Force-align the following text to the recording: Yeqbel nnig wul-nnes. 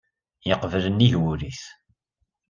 Yeqbel 0.47 0.85
nnig 0.93 1.13
wul-nnes. 1.21 1.61